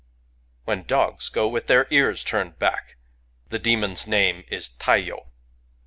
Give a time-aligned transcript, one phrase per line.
[0.65, 2.95] "When dogs go with their ears turned back^
[3.49, 5.27] the demon* s name is Taiyo.